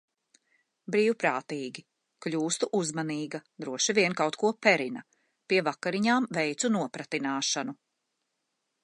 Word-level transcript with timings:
Brīvprātīgi. 0.93 1.83
Kļūstu 2.25 2.69
uzmanīga, 2.79 3.41
droši 3.65 3.95
vien 3.99 4.17
kaut 4.23 4.39
ko 4.45 4.51
perina. 4.69 5.05
Pie 5.53 5.61
vakariņām 5.69 6.29
veicu 6.39 6.73
nopratināšanu. 6.79 7.81